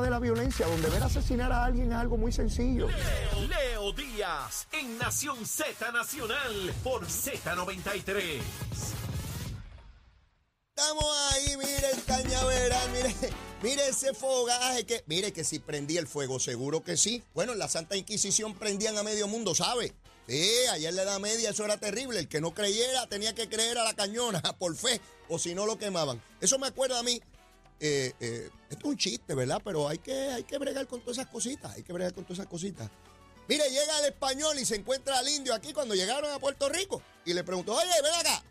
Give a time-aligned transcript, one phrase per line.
[0.00, 2.88] de la violencia, donde ver asesinar a alguien es algo muy sencillo.
[2.88, 8.40] Leo, Leo Díaz en Nación Z Nacional por Z93.
[10.74, 13.14] Estamos ahí, mire el cañaveral, mire,
[13.62, 17.22] mire ese fogaje que, mire que si prendía el fuego, seguro que sí.
[17.34, 19.92] Bueno, en la Santa Inquisición prendían a medio mundo, ¿sabe?
[20.26, 22.18] Sí, ayer le da media, eso era terrible.
[22.20, 25.66] El que no creyera tenía que creer a la cañona, por fe, o si no
[25.66, 26.22] lo quemaban.
[26.40, 27.20] Eso me acuerda a mí.
[27.84, 29.60] Eh, eh, esto es un chiste, ¿verdad?
[29.64, 32.38] Pero hay que, hay que bregar con todas esas cositas, hay que bregar con todas
[32.38, 32.88] esas cositas.
[33.48, 37.02] Mire, llega el español y se encuentra al indio aquí cuando llegaron a Puerto Rico
[37.24, 38.44] y le preguntó, oye, ven acá,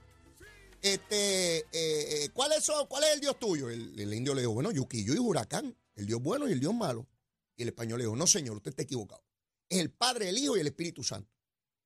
[0.82, 3.70] este, eh, eh, ¿cuál, es, ¿cuál es el Dios tuyo?
[3.70, 6.74] El, el indio le dijo, bueno, Yuquillo y Huracán, el Dios bueno y el Dios
[6.74, 7.08] malo.
[7.56, 9.24] Y el español le dijo, no, señor, usted está equivocado.
[9.70, 11.32] Es el Padre, el Hijo y el Espíritu Santo.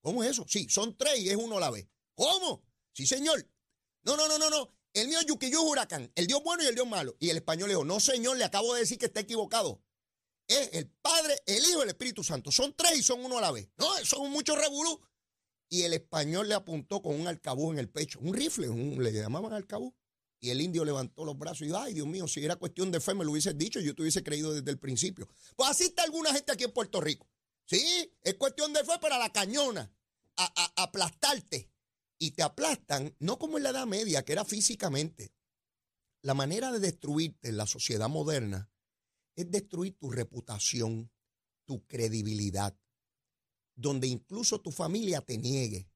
[0.01, 0.45] ¿Cómo es eso?
[0.47, 1.87] Sí, son tres y es uno a la vez.
[2.15, 2.63] ¿Cómo?
[2.93, 3.45] Sí, señor.
[4.03, 4.74] No, no, no, no, no.
[4.95, 7.15] El mío es Yuquillo y Huracán, el Dios bueno y el Dios malo.
[7.19, 9.83] Y el español le dijo, no, señor, le acabo de decir que está equivocado.
[10.47, 12.51] Es el Padre, el Hijo y el Espíritu Santo.
[12.51, 13.69] Son tres y son uno a la vez.
[13.77, 14.99] No, son muchos revolú.
[15.69, 19.11] Y el español le apuntó con un arcabuz en el pecho, un rifle, un- le
[19.11, 19.93] llamaban arcabuz.
[20.39, 22.99] Y el indio levantó los brazos y dijo, ay, Dios mío, si era cuestión de
[23.01, 25.27] fe me lo hubieses dicho, yo te hubiese creído desde el principio.
[25.55, 27.27] Pues así está alguna gente aquí en Puerto Rico.
[27.65, 29.91] Sí, es cuestión de fe para la cañona,
[30.37, 30.45] a,
[30.77, 31.71] a- aplastarte.
[32.17, 35.33] Y te aplastan, no como en la Edad Media, que era físicamente.
[36.21, 38.71] La manera de destruirte en la sociedad moderna
[39.35, 41.11] es destruir tu reputación,
[41.65, 42.75] tu credibilidad,
[43.75, 45.89] donde incluso tu familia te niegue.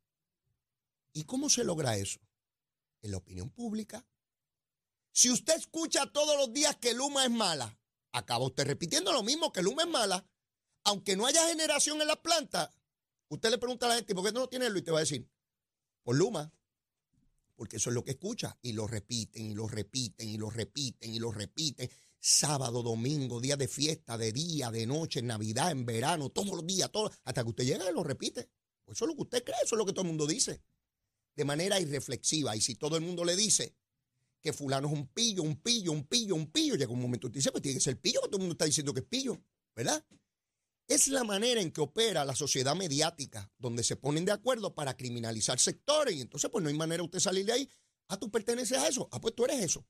[1.13, 2.19] ¿Y cómo se logra eso?
[3.01, 4.05] En la opinión pública.
[5.11, 7.79] Si usted escucha todos los días que Luma es mala,
[8.11, 10.29] acaba usted repitiendo lo mismo, que Luma es mala,
[10.83, 12.73] aunque no haya generación en la planta,
[13.29, 14.79] usted le pregunta a la gente, ¿por qué no lo tiene Luma?
[14.79, 15.29] Y te va a decir,
[16.09, 16.51] por Luma,
[17.55, 21.13] porque eso es lo que escucha, y lo repiten, y lo repiten, y lo repiten,
[21.13, 25.85] y lo repiten, sábado, domingo, día de fiesta, de día, de noche, en Navidad, en
[25.85, 28.49] verano, todos los días, todo, hasta que usted llega y lo repite.
[28.83, 30.63] Pues eso es lo que usted cree, eso es lo que todo el mundo dice.
[31.35, 32.55] De manera irreflexiva.
[32.55, 33.75] Y si todo el mundo le dice
[34.41, 37.29] que fulano es un pillo, un pillo, un pillo, un pillo, llega un momento y
[37.29, 39.05] usted dice, pues tiene que ser pillo, porque todo el mundo está diciendo que es
[39.05, 39.39] pillo,
[39.75, 40.03] ¿verdad?
[40.89, 44.97] Es la manera en que opera la sociedad mediática, donde se ponen de acuerdo para
[44.97, 46.15] criminalizar sectores.
[46.15, 47.69] Y entonces, pues no hay manera de usted salir de ahí.
[48.09, 49.07] Ah, tú perteneces a eso.
[49.11, 49.85] Ah, pues tú eres eso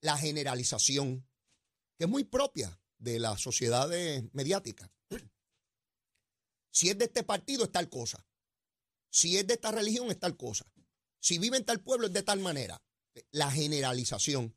[0.00, 1.26] la generalización,
[1.98, 4.90] que es muy propia de las sociedades mediáticas.
[6.72, 8.24] Si es de este partido, es tal cosa.
[9.10, 10.70] Si es de esta religión, es tal cosa.
[11.20, 12.82] Si vive en tal pueblo, es de tal manera.
[13.32, 14.56] La generalización.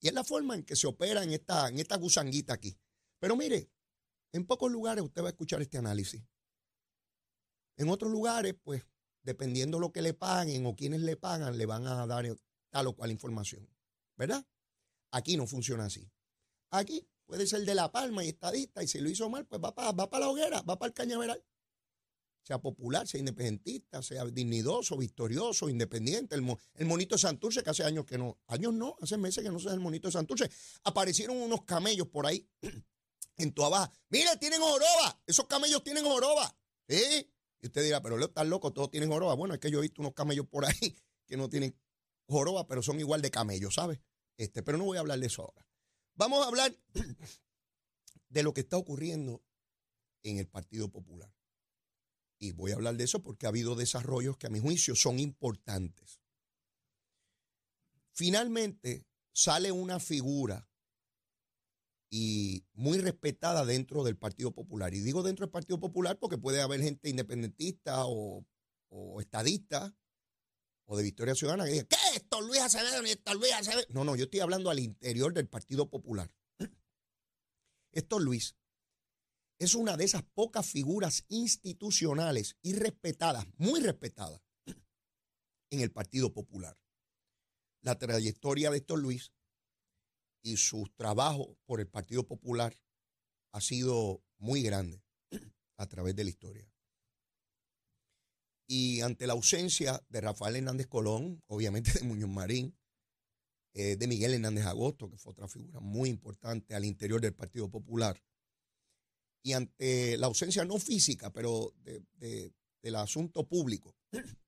[0.00, 2.76] Y es la forma en que se opera en esta, en esta gusanguita aquí.
[3.18, 3.70] Pero mire,
[4.34, 6.20] en pocos lugares usted va a escuchar este análisis.
[7.76, 8.84] En otros lugares, pues,
[9.22, 12.26] dependiendo lo que le paguen o quienes le pagan, le van a dar
[12.70, 13.68] tal o cual información.
[14.16, 14.44] ¿Verdad?
[15.12, 16.10] Aquí no funciona así.
[16.70, 19.72] Aquí puede ser de La Palma y estadista, y si lo hizo mal, pues va
[19.72, 21.44] para la hoguera, va para el cañaveral.
[22.42, 26.34] Sea popular, sea independentista, sea dignidoso, victorioso, independiente.
[26.34, 29.60] El monito de Santurce, que hace años que no, años no, hace meses que no
[29.60, 30.50] se el monito de Santurce.
[30.82, 32.46] Aparecieron unos camellos por ahí
[33.36, 33.90] en Tuabá.
[34.08, 35.22] Mire, tienen joroba.
[35.26, 36.56] Esos camellos tienen joroba.
[36.88, 37.30] ¿Sí?
[37.60, 39.34] Y usted dirá, pero Leo, estás loco, todos tienen joroba.
[39.34, 40.96] Bueno, es que yo he visto unos camellos por ahí
[41.26, 41.78] que no tienen
[42.26, 44.00] joroba, pero son igual de camellos, ¿sabes?
[44.36, 45.66] Este, pero no voy a hablar de eso ahora.
[46.14, 46.76] Vamos a hablar
[48.28, 49.42] de lo que está ocurriendo
[50.22, 51.32] en el Partido Popular.
[52.38, 55.18] Y voy a hablar de eso porque ha habido desarrollos que a mi juicio son
[55.18, 56.20] importantes.
[58.12, 60.68] Finalmente sale una figura
[62.16, 64.94] y muy respetada dentro del Partido Popular.
[64.94, 68.46] Y digo dentro del Partido Popular porque puede haber gente independentista o,
[69.20, 69.92] estadista
[70.84, 73.02] o de Victoria Ciudadana que diga, ¿qué es esto, Luis Acevedo?
[73.02, 73.84] Ni esto, Luis Acevedo.
[73.88, 76.30] No, no, yo estoy hablando al interior del Partido Popular.
[77.90, 78.54] Esto, Luis,
[79.58, 84.40] es una de esas pocas figuras institucionales y respetadas, muy respetadas,
[85.70, 86.78] en el Partido Popular.
[87.80, 89.32] La trayectoria de Héctor Luis
[90.44, 92.78] y su trabajo por el Partido Popular
[93.52, 95.02] ha sido muy grande
[95.78, 96.70] a través de la historia.
[98.66, 102.76] Y ante la ausencia de Rafael Hernández Colón, obviamente de Muñoz Marín,
[103.72, 107.70] eh, de Miguel Hernández Agosto, que fue otra figura muy importante al interior del Partido
[107.70, 108.22] Popular,
[109.42, 112.52] y ante la ausencia no física, pero de- de-
[112.82, 113.96] del asunto público,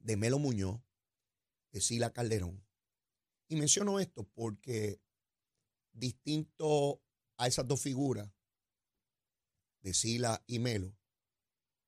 [0.00, 0.80] de Melo Muñoz,
[1.72, 2.64] de Sila Calderón.
[3.48, 5.00] Y menciono esto porque
[5.98, 7.02] distinto
[7.36, 8.30] a esas dos figuras,
[9.80, 10.96] de Sila y Melo,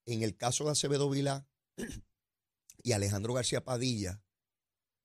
[0.06, 1.48] en el caso de Acevedo Vilá
[2.82, 4.22] y Alejandro García Padilla,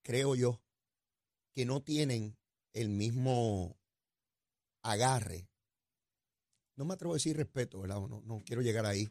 [0.04, 0.62] creo yo
[1.54, 2.38] que no tienen
[2.74, 3.80] el mismo
[4.82, 5.50] agarre,
[6.76, 8.02] no me atrevo a decir respeto, ¿verdad?
[8.02, 9.10] No, no quiero llegar ahí.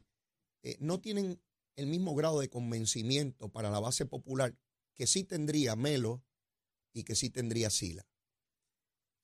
[0.63, 1.43] Eh, no tienen
[1.77, 4.55] el mismo grado de convencimiento para la base popular
[4.95, 6.23] que sí tendría Melo
[6.93, 8.07] y que sí tendría Sila.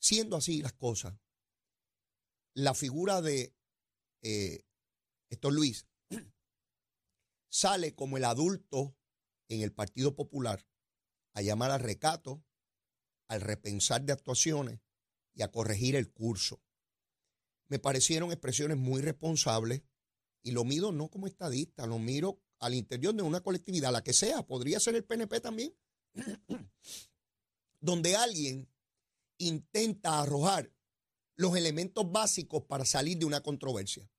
[0.00, 1.14] Siendo así las cosas,
[2.55, 3.55] la figura de
[4.23, 4.64] eh,
[5.29, 5.87] esto Luis
[7.49, 8.97] sale como el adulto
[9.49, 10.67] en el Partido Popular
[11.35, 12.43] a llamar al recato,
[13.29, 14.81] al repensar de actuaciones
[15.35, 16.62] y a corregir el curso.
[17.69, 19.82] Me parecieron expresiones muy responsables
[20.43, 24.12] y lo mido no como estadista, lo miro al interior de una colectividad, la que
[24.12, 25.75] sea, podría ser el PNP también,
[27.81, 28.70] donde alguien
[29.41, 30.73] intenta arrojar
[31.37, 34.11] los elementos básicos para salir de una controversia.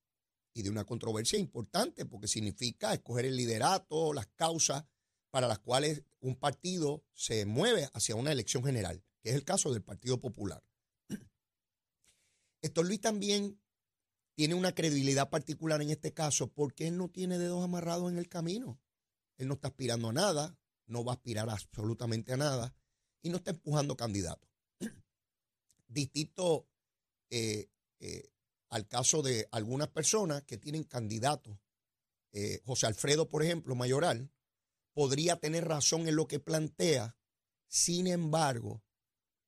[0.53, 4.83] Y de una controversia importante, porque significa escoger el liderato, las causas
[5.29, 9.71] para las cuales un partido se mueve hacia una elección general, que es el caso
[9.71, 10.61] del Partido Popular.
[12.61, 13.61] Esto Luis también
[14.35, 18.27] tiene una credibilidad particular en este caso porque él no tiene dedos amarrados en el
[18.27, 18.79] camino.
[19.37, 22.75] Él no está aspirando a nada, no va a aspirar absolutamente a nada
[23.21, 24.50] y no está empujando candidatos.
[25.91, 26.69] Distinto
[27.29, 28.31] eh, eh,
[28.69, 31.57] al caso de algunas personas que tienen candidatos.
[32.31, 34.31] Eh, José Alfredo, por ejemplo, mayoral,
[34.93, 37.17] podría tener razón en lo que plantea,
[37.67, 38.81] sin embargo,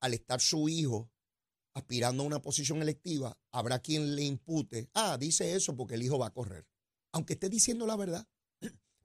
[0.01, 1.09] al estar su hijo
[1.73, 6.19] aspirando a una posición electiva, habrá quien le impute, ah, dice eso porque el hijo
[6.19, 6.67] va a correr.
[7.13, 8.27] Aunque esté diciendo la verdad.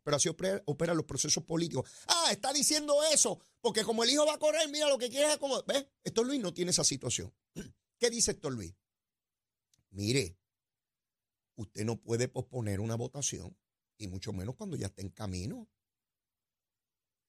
[0.09, 1.87] Pero así operan los procesos políticos.
[2.07, 5.37] Ah, está diciendo eso porque como el hijo va a correr, mira lo que quiere
[5.37, 5.63] como...
[5.65, 5.87] ¿Ves?
[6.03, 7.31] Héctor Luis no tiene esa situación.
[7.99, 8.75] ¿Qué dice Héctor Luis?
[9.91, 10.39] Mire,
[11.57, 13.55] usted no puede posponer una votación
[13.99, 15.69] y mucho menos cuando ya está en camino.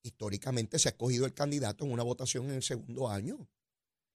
[0.01, 3.49] Históricamente se ha escogido el candidato en una votación en el segundo año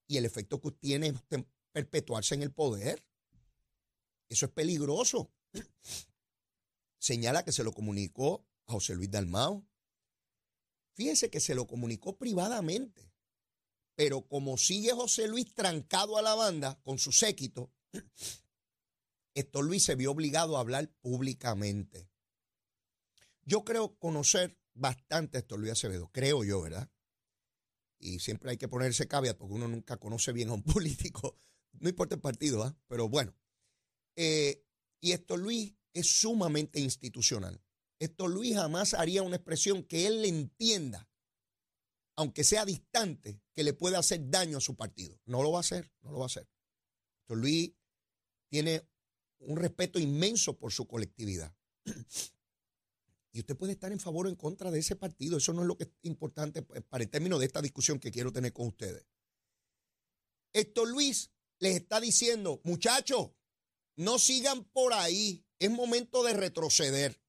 [0.06, 3.06] y el efecto que tiene es perpetuarse en el poder.
[4.30, 5.30] Eso es peligroso.
[6.98, 9.66] Señala que se lo comunicó a José Luis Dalmao.
[10.94, 13.12] Fíjense que se lo comunicó privadamente,
[13.94, 17.72] pero como sigue José Luis trancado a la banda con su séquito,
[19.34, 22.08] esto Luis se vio obligado a hablar públicamente.
[23.42, 26.90] Yo creo conocer bastante a Héctor Luis Acevedo, creo yo, ¿verdad?
[28.04, 31.38] y siempre hay que ponerse caveat porque uno nunca conoce bien a un político,
[31.72, 32.76] no importa el partido, ¿ah?
[32.86, 33.34] pero bueno.
[34.16, 34.62] Eh,
[35.00, 37.63] y esto Luis es sumamente institucional.
[38.04, 41.08] Esto Luis jamás haría una expresión que él le entienda,
[42.16, 45.18] aunque sea distante, que le pueda hacer daño a su partido.
[45.24, 46.46] No lo va a hacer, no lo va a hacer.
[47.22, 47.72] Esto Luis
[48.50, 48.86] tiene
[49.38, 51.56] un respeto inmenso por su colectividad.
[53.32, 55.38] Y usted puede estar en favor o en contra de ese partido.
[55.38, 58.32] Eso no es lo que es importante para el término de esta discusión que quiero
[58.32, 59.06] tener con ustedes.
[60.52, 63.30] Héctor Luis les está diciendo, muchachos,
[63.96, 65.44] no sigan por ahí.
[65.58, 67.23] Es momento de retroceder.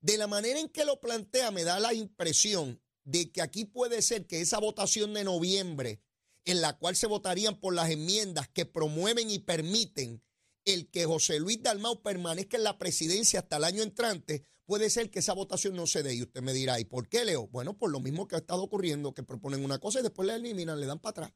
[0.00, 4.02] De la manera en que lo plantea, me da la impresión de que aquí puede
[4.02, 6.00] ser que esa votación de noviembre,
[6.44, 10.22] en la cual se votarían por las enmiendas que promueven y permiten
[10.64, 15.10] el que José Luis Dalmau permanezca en la presidencia hasta el año entrante, puede ser
[15.10, 16.14] que esa votación no se dé.
[16.14, 17.46] Y usted me dirá, ¿y por qué, Leo?
[17.46, 20.34] Bueno, por lo mismo que ha estado ocurriendo, que proponen una cosa y después la
[20.34, 21.32] eliminan, le dan para atrás.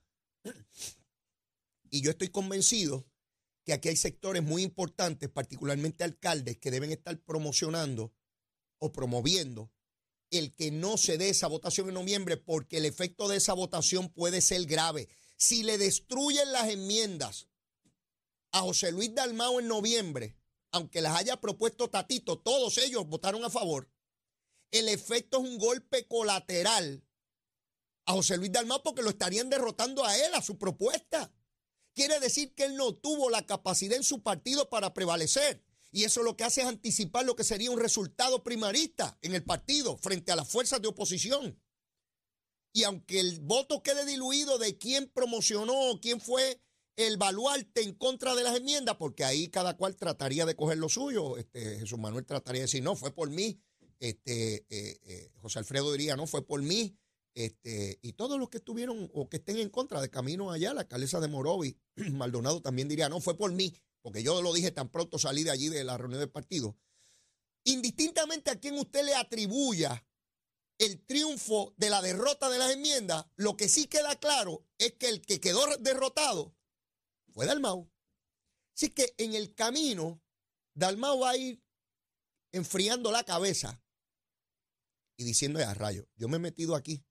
[1.91, 3.07] Y yo estoy convencido
[3.65, 8.13] que aquí hay sectores muy importantes, particularmente alcaldes, que deben estar promocionando
[8.81, 9.71] o promoviendo
[10.31, 14.09] el que no se dé esa votación en noviembre, porque el efecto de esa votación
[14.09, 15.09] puede ser grave.
[15.37, 17.49] Si le destruyen las enmiendas
[18.53, 20.37] a José Luis Dalmao en noviembre,
[20.73, 23.91] aunque las haya propuesto Tatito, todos ellos votaron a favor.
[24.71, 27.05] El efecto es un golpe colateral
[28.07, 31.33] a José Luis Dalmao porque lo estarían derrotando a él, a su propuesta.
[31.93, 35.65] Quiere decir que él no tuvo la capacidad en su partido para prevalecer.
[35.93, 39.43] Y eso lo que hace es anticipar lo que sería un resultado primarista en el
[39.43, 41.61] partido frente a las fuerzas de oposición.
[42.73, 46.61] Y aunque el voto quede diluido de quién promocionó, quién fue
[46.97, 50.89] el baluarte en contra de las enmiendas, porque ahí cada cual trataría de coger lo
[50.89, 51.37] suyo.
[51.37, 53.61] Este, Jesús Manuel trataría de decir, no, fue por mí.
[53.99, 56.97] Este, eh, eh, José Alfredo diría, no, fue por mí.
[57.35, 60.83] Este, y todos los que estuvieron o que estén en contra de Camino allá, la
[60.83, 61.77] alcaldesa de Morovi,
[62.13, 65.51] Maldonado también diría, no, fue por mí, porque yo lo dije tan pronto salí de
[65.51, 66.77] allí de la reunión del partido.
[67.65, 70.07] Indistintamente a quien usted le atribuya
[70.79, 75.11] el triunfo de la derrota de las enmiendas, lo que sí queda claro es que
[75.11, 76.57] el que quedó derrotado
[77.33, 77.91] fue Dalmau.
[78.75, 80.23] Así que en el camino,
[80.73, 81.63] Dalmau va a ir
[82.53, 83.83] enfriando la cabeza
[85.19, 87.05] y diciendo a rayo, yo me he metido aquí.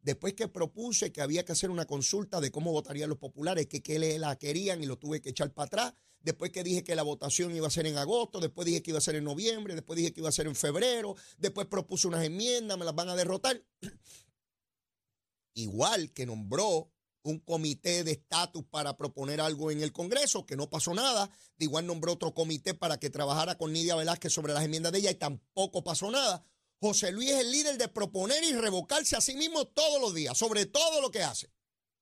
[0.00, 3.82] Después que propuse que había que hacer una consulta de cómo votarían los populares, que,
[3.82, 5.94] que la querían y lo tuve que echar para atrás.
[6.22, 8.98] Después que dije que la votación iba a ser en agosto, después dije que iba
[8.98, 12.24] a ser en noviembre, después dije que iba a ser en febrero, después propuse unas
[12.24, 13.62] enmiendas, me las van a derrotar.
[15.54, 16.90] Igual que nombró
[17.22, 21.30] un comité de estatus para proponer algo en el Congreso, que no pasó nada.
[21.58, 24.98] De igual nombró otro comité para que trabajara con Nidia Velázquez sobre las enmiendas de
[24.98, 26.44] ella y tampoco pasó nada.
[26.78, 30.36] José Luis es el líder de proponer y revocarse a sí mismo todos los días,
[30.36, 31.52] sobre todo lo que hace,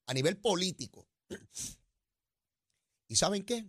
[0.06, 1.08] a nivel político.
[3.08, 3.66] ¿Y saben qué?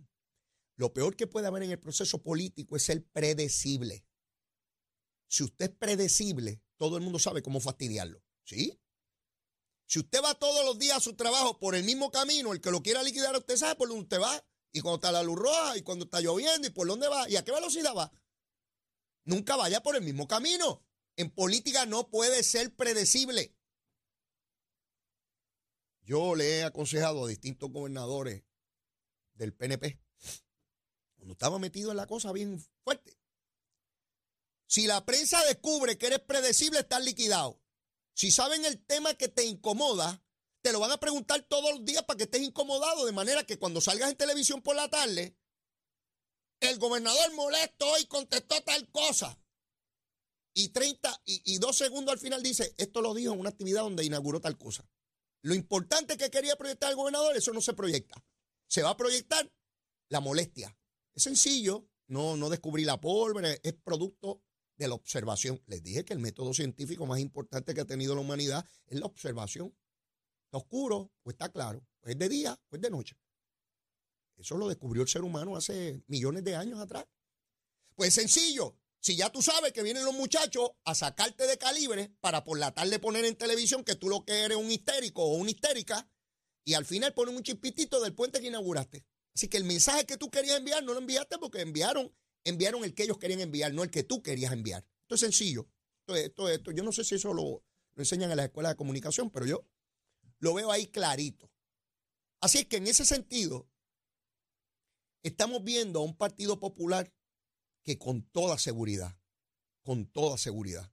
[0.80, 4.06] Lo peor que puede haber en el proceso político es ser predecible.
[5.28, 8.24] Si usted es predecible, todo el mundo sabe cómo fastidiarlo.
[8.44, 8.80] ¿Sí?
[9.84, 12.70] Si usted va todos los días a su trabajo por el mismo camino, el que
[12.70, 14.42] lo quiera liquidar, usted sabe por dónde usted va.
[14.72, 17.36] Y cuando está la luz roja, y cuando está lloviendo, y por dónde va, y
[17.36, 18.10] a qué velocidad va.
[19.24, 20.82] Nunca vaya por el mismo camino.
[21.14, 23.54] En política no puede ser predecible.
[26.00, 28.44] Yo le he aconsejado a distintos gobernadores
[29.34, 30.00] del PNP,
[31.20, 33.18] cuando estaba metido en la cosa bien fuerte.
[34.66, 37.60] Si la prensa descubre que eres predecible, estás liquidado.
[38.14, 40.24] Si saben el tema que te incomoda,
[40.62, 43.58] te lo van a preguntar todos los días para que estés incomodado, de manera que
[43.58, 45.36] cuando salgas en televisión por la tarde,
[46.60, 49.38] el gobernador molesto hoy contestó tal cosa.
[50.54, 54.04] Y 30 y, dos segundos al final dice, esto lo dijo en una actividad donde
[54.04, 54.88] inauguró tal cosa.
[55.42, 58.24] Lo importante que quería proyectar el gobernador, eso no se proyecta.
[58.66, 59.50] Se va a proyectar
[60.08, 60.76] la molestia.
[61.14, 64.42] Es sencillo, no, no descubrí la pólvora, es producto
[64.76, 65.62] de la observación.
[65.66, 69.06] Les dije que el método científico más importante que ha tenido la humanidad es la
[69.06, 69.76] observación.
[70.44, 73.16] Está oscuro o está claro, es de día o es de noche.
[74.36, 77.04] Eso lo descubrió el ser humano hace millones de años atrás.
[77.94, 82.42] Pues sencillo, si ya tú sabes que vienen los muchachos a sacarte de calibre para
[82.42, 85.50] por la tarde poner en televisión que tú lo que eres un histérico o una
[85.50, 86.10] histérica,
[86.64, 89.06] y al final ponen un chispitito del puente que inauguraste.
[89.40, 92.94] Así que el mensaje que tú querías enviar no lo enviaste porque enviaron enviaron el
[92.94, 94.86] que ellos querían enviar, no el que tú querías enviar.
[95.00, 95.66] Esto es sencillo.
[96.08, 99.30] Esto, esto, Yo no sé si eso lo, lo enseñan en las escuelas de comunicación,
[99.30, 99.66] pero yo
[100.40, 101.50] lo veo ahí clarito.
[102.42, 103.66] Así es que en ese sentido,
[105.22, 107.10] estamos viendo a un Partido Popular
[107.82, 109.18] que con toda seguridad,
[109.80, 110.92] con toda seguridad,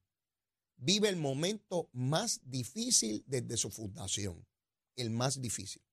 [0.77, 4.47] vive el momento más difícil desde su fundación,
[4.95, 5.83] el más difícil.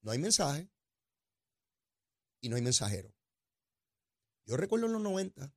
[0.00, 0.71] No hay mensaje
[2.42, 3.14] y no hay mensajero.
[4.44, 5.54] Yo recuerdo en los 90,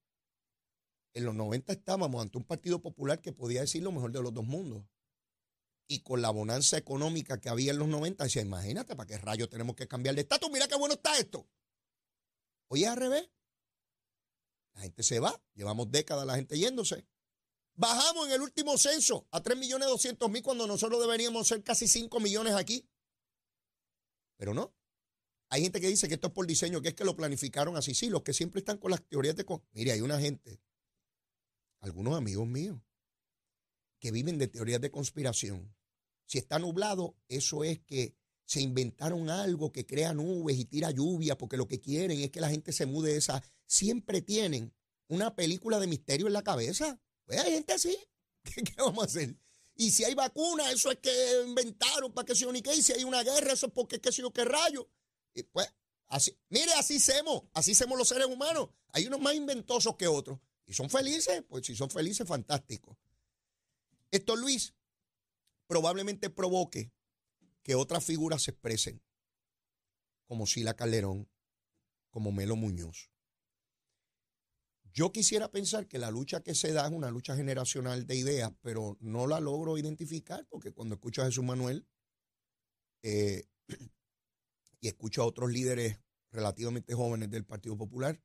[1.13, 4.33] en los 90 estábamos ante un partido popular que podía decir lo mejor de los
[4.33, 4.85] dos mundos.
[5.87, 9.49] Y con la bonanza económica que había en los 90, decía, imagínate, ¿para qué rayos
[9.49, 10.49] tenemos que cambiar de estatus?
[10.51, 11.47] Mira qué bueno está esto.
[12.67, 13.29] Hoy es al revés.
[14.73, 17.07] La gente se va, llevamos décadas la gente yéndose.
[17.75, 22.87] Bajamos en el último censo a 3.200.000 cuando nosotros deberíamos ser casi 5 millones aquí.
[24.37, 24.73] Pero no,
[25.49, 27.93] hay gente que dice que esto es por diseño, que es que lo planificaron así.
[27.93, 29.45] Sí, los que siempre están con las teorías de...
[29.73, 30.59] Mire, hay una gente,
[31.81, 32.79] algunos amigos míos,
[33.99, 35.75] que viven de teorías de conspiración.
[36.25, 41.37] Si está nublado, eso es que se inventaron algo que crea nubes y tira lluvia,
[41.37, 43.43] porque lo que quieren es que la gente se mude de esa.
[43.65, 44.73] Siempre tienen
[45.07, 46.99] una película de misterio en la cabeza.
[47.25, 47.97] Pues hay gente así.
[48.43, 49.35] ¿Qué, vamos a hacer?
[49.75, 52.73] Y si hay vacuna, eso es que inventaron para que se unique.
[52.73, 54.87] Y si hay una guerra, eso es porque qué sé yo qué rayo.
[55.35, 55.71] Y pues,
[56.07, 58.69] así, mire, así somos, así somos los seres humanos.
[58.93, 60.39] Hay unos más inventosos que otros.
[60.65, 62.97] Y son felices, pues si son felices, fantástico.
[64.09, 64.73] Esto, Luis,
[65.67, 66.91] probablemente provoque
[67.61, 69.03] que otras figuras se expresen,
[70.25, 71.29] como Sila Calderón,
[72.09, 73.11] como Melo Muñoz.
[74.93, 78.53] Yo quisiera pensar que la lucha que se da es una lucha generacional de ideas,
[78.61, 81.85] pero no la logro identificar porque cuando escucho a Jesús Manuel,
[83.03, 83.45] eh,
[84.85, 85.99] y escucho a otros líderes
[86.31, 88.21] relativamente jóvenes del Partido Popular,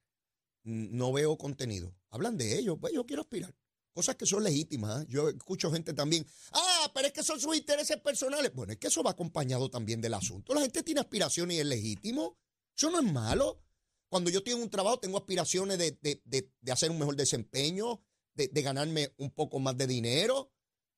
[0.63, 1.97] no veo contenido.
[2.11, 3.55] Hablan de ellos, pues yo quiero aspirar.
[3.95, 5.03] Cosas que son legítimas.
[5.03, 5.07] ¿eh?
[5.09, 8.53] Yo escucho gente también, ah, pero es que son sus intereses personales.
[8.55, 10.53] Bueno, es que eso va acompañado también del asunto.
[10.53, 12.37] La gente tiene aspiraciones y es legítimo.
[12.77, 13.63] Eso no es malo.
[14.11, 18.03] Cuando yo tengo un trabajo, tengo aspiraciones de, hacer un mejor desempeño,
[18.35, 20.50] de, ganarme un poco más de dinero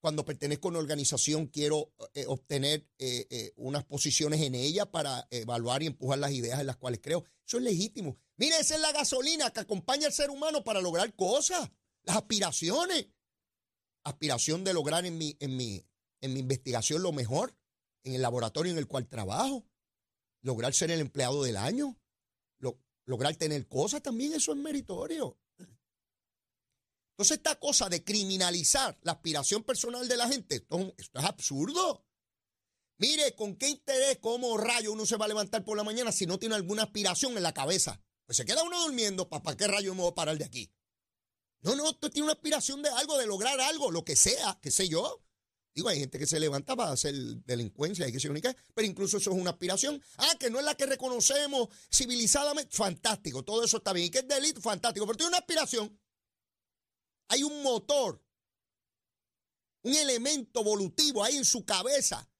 [0.02, 5.28] cuando pertenezco a una organización quiero eh, obtener eh, eh, unas posiciones en ella para
[5.30, 7.24] evaluar y empujar las ideas en las cuales creo.
[7.46, 8.18] Eso es legítimo.
[8.36, 11.70] Mire, esa es la gasolina que acompaña al ser humano para lograr cosas,
[12.02, 13.06] las aspiraciones.
[14.02, 15.86] Aspiración de lograr en mi, en mi,
[16.20, 17.56] en mi investigación lo mejor,
[18.02, 19.64] en el laboratorio en el cual trabajo,
[20.40, 21.96] lograr ser el empleado del año,
[23.04, 25.38] lograr tener cosas también, eso es meritorio.
[27.22, 32.04] Entonces, esta cosa de criminalizar la aspiración personal de la gente, esto, es absurdo.
[32.98, 36.26] Mire, ¿con qué interés, cómo rayo uno se va a levantar por la mañana si
[36.26, 38.02] no tiene alguna aspiración en la cabeza?
[38.26, 40.74] Pues se queda uno durmiendo, ¿para qué rayo me voy a parar de aquí?
[41.60, 44.72] No, no, usted tiene una aspiración de algo, de lograr algo, lo que sea, qué
[44.72, 45.22] sé yo.
[45.72, 47.14] Digo, hay gente que se levanta para hacer
[47.46, 50.02] delincuencia y que se qué, pero incluso eso es una aspiración.
[50.16, 52.76] Ah, que no es la que reconocemos civilizadamente.
[52.76, 54.08] Fantástico, todo eso está bien.
[54.08, 54.60] ¿Y qué es delito?
[54.60, 55.96] Fantástico, pero tiene una aspiración.
[57.32, 58.22] Hay un motor,
[59.84, 62.30] un elemento volutivo ahí en su cabeza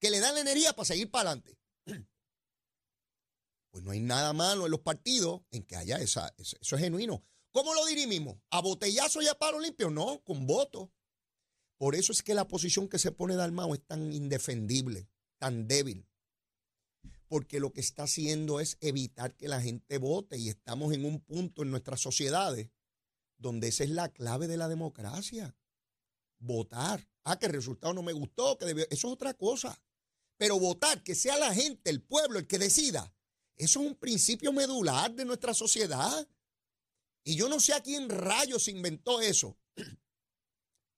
[0.00, 1.56] que le da la energía para seguir para adelante.
[3.70, 7.22] Pues no hay nada malo en los partidos en que haya esa, eso, es genuino.
[7.52, 8.38] ¿Cómo lo dirimimos?
[8.50, 9.88] ¿A botellazo y a paro limpio?
[9.88, 10.92] No, con voto.
[11.78, 16.08] Por eso es que la posición que se pone Dalmao es tan indefendible, tan débil.
[17.28, 21.20] Porque lo que está haciendo es evitar que la gente vote y estamos en un
[21.20, 22.70] punto en nuestras sociedades
[23.40, 25.56] donde esa es la clave de la democracia.
[26.38, 27.08] Votar.
[27.24, 28.84] Ah, que el resultado no me gustó, que debió.
[28.90, 29.82] Eso es otra cosa.
[30.36, 33.12] Pero votar, que sea la gente, el pueblo, el que decida,
[33.56, 36.28] eso es un principio medular de nuestra sociedad.
[37.24, 39.58] Y yo no sé a quién rayos inventó eso.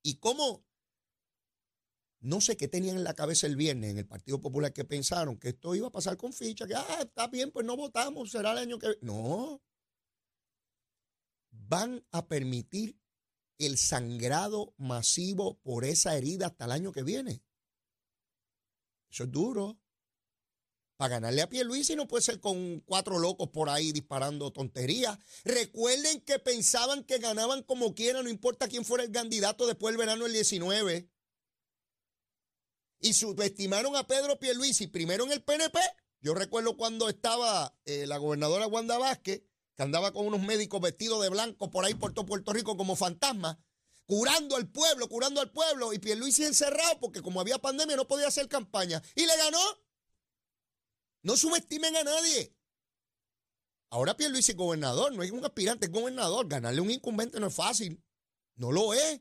[0.04, 0.64] Y cómo,
[2.18, 5.38] no sé qué tenían en la cabeza el viernes en el Partido Popular que pensaron
[5.38, 8.50] que esto iba a pasar con ficha, que, ah, está bien, pues no votamos, será
[8.50, 8.98] el año que...
[9.00, 9.62] No.
[11.68, 12.98] Van a permitir
[13.58, 17.42] el sangrado masivo por esa herida hasta el año que viene.
[19.10, 19.78] Eso es duro.
[20.96, 25.18] Para ganarle a y no puede ser con cuatro locos por ahí disparando tonterías.
[25.44, 29.98] Recuerden que pensaban que ganaban como quieran, no importa quién fuera el candidato después del
[29.98, 31.10] verano del 19.
[33.00, 35.80] Y subestimaron a Pedro Pierluisi primero en el PNP.
[36.20, 39.42] Yo recuerdo cuando estaba eh, la gobernadora Wanda Vázquez,
[39.76, 42.96] que andaba con unos médicos vestidos de blanco por ahí por todo Puerto Rico como
[42.96, 43.58] fantasmas
[44.06, 48.28] curando al pueblo, curando al pueblo, y Pierluisi encerrado porque como había pandemia no podía
[48.28, 49.02] hacer campaña.
[49.14, 49.58] Y le ganó.
[51.22, 52.54] No subestimen a nadie.
[53.90, 56.48] Ahora Pierluisi es gobernador, no es un aspirante, es gobernador.
[56.48, 58.02] Ganarle un incumbente no es fácil.
[58.56, 59.20] No lo es.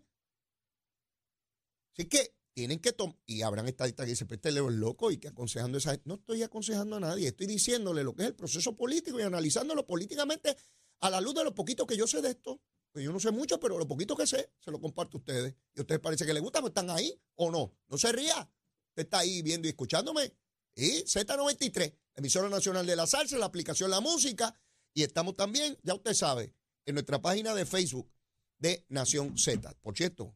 [1.94, 5.12] Así que tienen que tomar, y habrán estadistas que dicen, pero este Leo es loco
[5.12, 8.36] y que aconsejando esa No estoy aconsejando a nadie, estoy diciéndole lo que es el
[8.36, 10.56] proceso político y analizándolo políticamente
[11.00, 12.62] a la luz de lo poquito que yo sé de esto.
[12.92, 15.56] Pues yo no sé mucho, pero lo poquito que sé, se lo comparto a ustedes.
[15.74, 17.74] Y a ustedes parece que les gusta, pues están ahí o no.
[17.88, 18.52] No se ría.
[18.90, 20.34] Usted está ahí viendo y escuchándome.
[20.76, 24.54] Y Z93, emisora nacional de la salsa, la aplicación La Música.
[24.94, 26.54] Y estamos también, ya usted sabe,
[26.86, 28.12] en nuestra página de Facebook
[28.58, 29.74] de Nación Z.
[29.82, 30.36] Por cierto,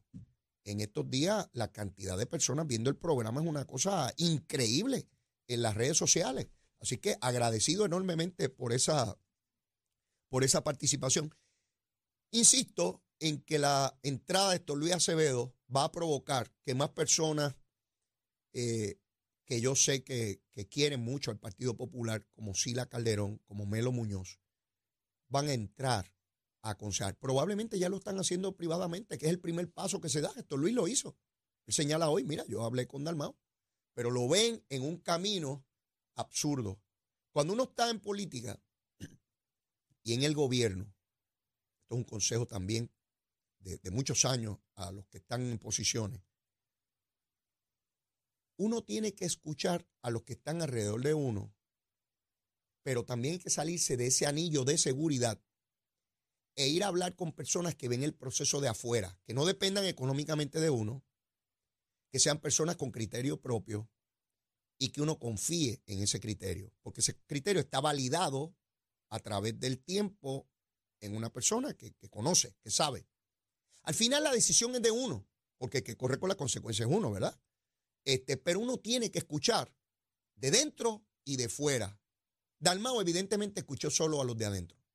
[0.66, 5.08] en estos días la cantidad de personas viendo el programa es una cosa increíble
[5.48, 6.48] en las redes sociales.
[6.80, 9.18] Así que agradecido enormemente por esa,
[10.28, 11.34] por esa participación.
[12.32, 17.54] Insisto en que la entrada de Héctor Luis Acevedo va a provocar que más personas
[18.52, 18.98] eh,
[19.46, 24.40] que yo sé que, quieren mucho al Partido Popular, como Sila Calderón, como Melo Muñoz,
[25.28, 26.12] van a entrar
[26.70, 27.16] aconsejar.
[27.18, 30.32] Probablemente ya lo están haciendo privadamente, que es el primer paso que se da.
[30.36, 31.16] Héctor Luis lo hizo.
[31.66, 33.36] Él señala hoy, mira, yo hablé con Dalmao,
[33.94, 35.64] pero lo ven en un camino
[36.14, 36.80] absurdo.
[37.30, 38.60] Cuando uno está en política
[40.02, 42.90] y en el gobierno, esto es un consejo también
[43.60, 46.22] de, muchos años a los que están en posiciones.
[48.58, 51.52] Uno tiene que escuchar a los que están alrededor de uno,
[52.82, 55.40] pero también hay que salirse de ese anillo de seguridad
[56.56, 59.84] e ir a hablar con personas que ven el proceso de afuera, que no dependan
[59.84, 61.04] económicamente de uno,
[62.10, 63.90] que sean personas con criterio propio
[64.78, 68.56] y que uno confíe en ese criterio, porque ese criterio está validado
[69.10, 70.48] a través del tiempo
[71.00, 73.06] en una persona que, conoce, que sabe.
[73.82, 76.94] Al final la decisión es de uno, porque el que corre con las consecuencias es
[76.94, 77.38] uno, ¿verdad?
[78.04, 79.74] Este, pero uno tiene que escuchar
[80.36, 82.00] de dentro y de fuera.
[82.58, 84.85] Dalmao evidentemente escuchó solo a los de adentro.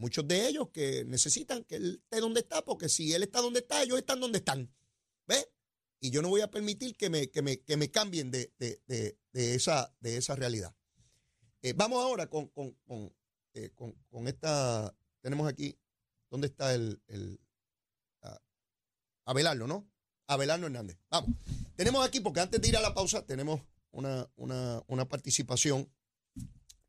[0.00, 3.60] Muchos de ellos que necesitan que él esté donde está, porque si él está donde
[3.60, 4.74] está, ellos están donde están.
[5.26, 5.46] ¿Ves?
[6.00, 9.18] Y yo no voy a permitir que me, que me, que me cambien de, de,
[9.32, 10.74] esa, de esa realidad.
[11.60, 12.74] Eh, vamos ahora con, con,
[13.52, 15.78] eh, con, esta, tenemos aquí,
[16.30, 17.38] ¿dónde está el, el
[19.26, 19.86] Abelardo, no?
[20.28, 20.96] Abelardo Hernández.
[21.10, 21.36] Vamos.
[21.76, 23.60] Tenemos aquí, porque antes de ir a la pausa, tenemos
[23.90, 25.92] una, una, participación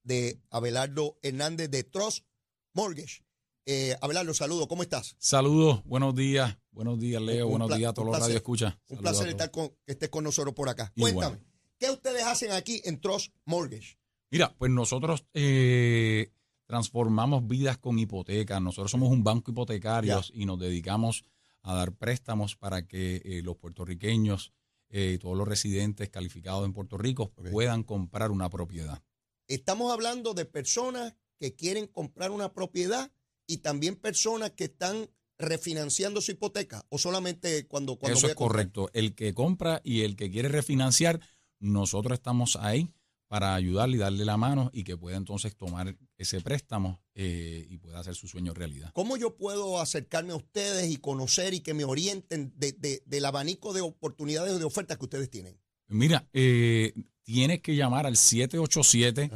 [0.04, 2.26] de Abelardo Hernández de Trust
[2.74, 3.24] Mortgage.
[3.66, 5.16] Eh, Abelardo, saludo, ¿cómo estás?
[5.20, 8.80] Saludos, buenos días, buenos días, Leo, buenos días a todos los radio escucha.
[8.88, 10.92] Un placer estar con, que estés con nosotros por acá.
[10.98, 11.40] Cuéntame,
[11.78, 14.00] ¿qué ustedes hacen aquí en Trust Mortgage?
[14.32, 16.32] Mira, pues nosotros eh,
[16.66, 18.62] transformamos vidas con hipotecas.
[18.62, 21.24] Nosotros somos un banco hipotecario y nos dedicamos
[21.62, 24.54] a dar préstamos para que eh, los puertorriqueños
[24.90, 29.02] y todos los residentes calificados en Puerto Rico puedan comprar una propiedad.
[29.48, 33.12] Estamos hablando de personas que quieren comprar una propiedad
[33.48, 38.92] y también personas que están refinanciando su hipoteca o solamente cuando, cuando Eso es correcto.
[38.94, 41.20] El que compra y el que quiere refinanciar,
[41.60, 42.94] nosotros estamos ahí
[43.28, 47.80] para ayudarle y darle la mano y que pueda entonces tomar ese préstamo eh, y
[47.80, 48.92] pueda hacer su sueño realidad.
[48.94, 53.74] ¿Cómo yo puedo acercarme a ustedes y conocer y que me orienten de, del abanico
[53.74, 55.60] de oportunidades o de ofertas que ustedes tienen?
[55.88, 59.32] Mira, eh, tienes que llamar al 787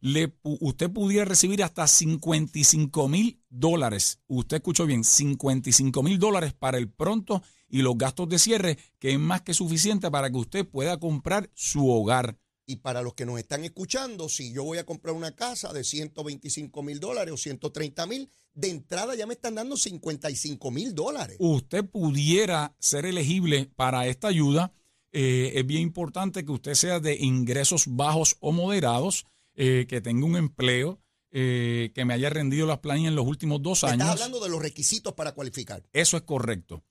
[0.00, 4.20] le, usted pudiera recibir hasta 55 mil dólares.
[4.28, 9.12] Usted escuchó bien, 55 mil dólares para el pronto y los gastos de cierre, que
[9.12, 12.38] es más que suficiente para que usted pueda comprar su hogar.
[12.70, 15.82] Y para los que nos están escuchando, si yo voy a comprar una casa de
[15.82, 21.36] 125 mil dólares o 130 mil, de entrada ya me están dando 55 mil dólares.
[21.40, 24.72] Usted pudiera ser elegible para esta ayuda.
[25.10, 30.24] Eh, es bien importante que usted sea de ingresos bajos o moderados, eh, que tenga
[30.24, 31.00] un empleo,
[31.32, 34.06] eh, que me haya rendido las planillas en los últimos dos años.
[34.06, 35.82] Estás hablando de los requisitos para cualificar.
[35.92, 36.84] Eso es correcto.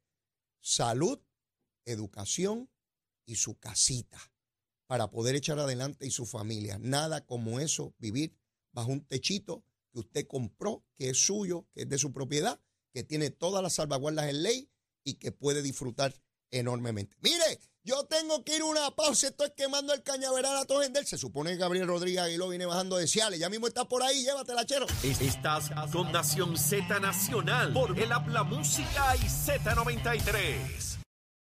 [0.61, 1.21] Salud,
[1.85, 2.69] educación
[3.29, 4.19] y su casita
[4.87, 6.79] para poder echar adelante y su familia.
[6.81, 8.35] Nada como eso, vivir
[8.73, 9.63] bajo un techito
[9.93, 12.59] que usted compró, que es suyo, que es de su propiedad,
[12.93, 14.71] que tiene todas las salvaguardas en ley
[15.05, 16.15] y que puede disfrutar
[16.51, 17.17] enormemente.
[17.21, 21.07] Mire, yo tengo que ir a una pausa, estoy quemando el cañaveral a Tojendel.
[21.07, 23.39] Se supone que Gabriel Rodríguez Aguiló viene bajando de Ciales.
[23.39, 24.87] Ya mismo está por ahí, llévatela, chero.
[25.03, 30.98] Estás con Nación Z Nacional por el Habla Música y Z93.